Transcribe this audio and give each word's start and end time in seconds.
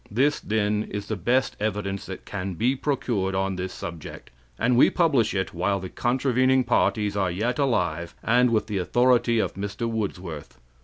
This, 0.09 0.39
then, 0.39 0.81
is 0.89 1.05
the 1.09 1.15
best 1.15 1.55
evidence 1.59 2.07
that 2.07 2.25
can 2.25 2.55
be 2.55 2.75
procured 2.75 3.35
on 3.35 3.55
this 3.55 3.71
subject, 3.71 4.31
and 4.57 4.75
we 4.75 4.89
publish 4.89 5.35
it 5.35 5.53
while 5.53 5.79
the 5.79 5.89
contravening 5.89 6.63
parties 6.63 7.15
are 7.15 7.29
yet 7.29 7.59
alive, 7.59 8.15
and 8.23 8.49
with 8.49 8.65
the 8.65 8.79
authority 8.79 9.37
of 9.37 9.53
Mr. 9.53 9.87
Woodsworth. 9.87 10.57